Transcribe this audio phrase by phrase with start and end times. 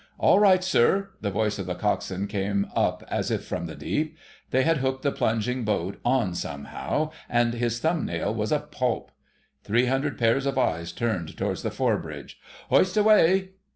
[0.17, 4.17] "All right, sir!" The voice of the Coxswain came up as if from the deep.
[4.49, 9.11] They had hooked the plunging boat on somehow, and his thumb nail was a pulp....
[9.63, 12.39] Three hundred pairs of eyes turned towards the fore bridge.
[12.71, 13.51] "_Hoist away!